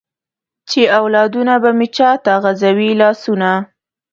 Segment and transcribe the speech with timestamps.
[0.69, 3.49] چې اولادونه به مې چاته غزوي لاسونه؟